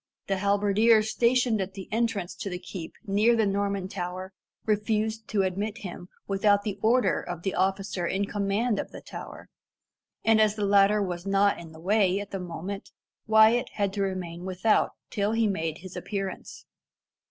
[0.25, 4.33] The halberdier stationed at the entrance to the keep near the Norman Tower
[4.65, 9.47] refused to admit him without the order of the officer in command of the tower,
[10.25, 12.89] and as the latter was not in the way at the moment,
[13.27, 16.65] Wyat had to remain without till he made his appearance.